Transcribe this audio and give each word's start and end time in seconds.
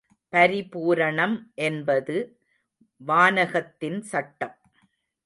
பரிபூரணம் 0.33 1.35
என்பது 1.61 2.15
வானகத்தின் 3.01 4.01
சட்டம். 4.01 4.55